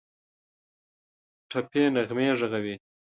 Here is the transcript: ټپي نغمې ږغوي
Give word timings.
ټپي 1.49 1.81
نغمې 1.95 2.27
ږغوي 2.39 2.75